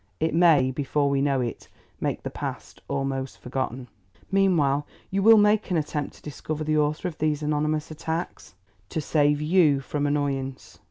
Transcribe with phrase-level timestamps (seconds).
[0.19, 1.67] It may, before we know it,
[1.99, 3.87] make the past almost forgotten."
[4.31, 8.55] "Meanwhile you will make an attempt to discover the author of these anonymous attacks?"
[8.89, 10.79] "To save YOU from annoyance."